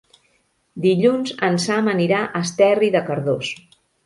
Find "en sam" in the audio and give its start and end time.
1.49-1.91